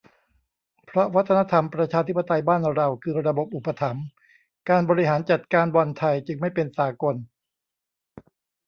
[0.85, 4.05] เพราะวัฒนธรรมประชาธิปไตยบ้านเรา คือระบบอุปถัมภ์
[4.69, 7.15] การบริหารจัดการบอลไทยจึงไม่เป็นสากล